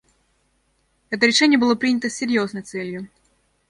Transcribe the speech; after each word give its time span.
Это 1.11 1.27
решение 1.27 1.59
было 1.59 1.75
принято 1.75 2.09
с 2.09 2.15
серьезной 2.15 2.63
целью. 2.63 3.07